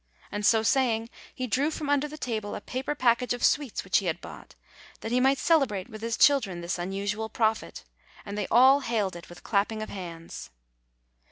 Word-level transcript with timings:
and 0.31 0.43
so 0.47 0.63
saying, 0.63 1.11
he 1.35 1.45
drew 1.45 1.69
from 1.69 1.87
under 1.87 2.07
the 2.07 2.17
table 2.17 2.55
a 2.55 2.61
paper 2.61 2.95
package 2.95 3.35
of 3.35 3.43
sweets 3.43 3.83
which 3.83 3.99
he 3.99 4.07
had 4.07 4.19
bought, 4.19 4.55
that 5.01 5.11
he 5.11 5.19
might 5.19 5.37
celebrate 5.37 5.91
with 5.91 6.01
his 6.01 6.17
children 6.17 6.61
this 6.61 6.79
unusual 6.79 7.29
profit, 7.29 7.83
and 8.25 8.35
they 8.35 8.47
all 8.49 8.79
hailed 8.79 9.15
it 9.15 9.29
with 9.29 9.43
clapping 9.43 9.83
of 9.83 9.89
hands. 9.89 10.49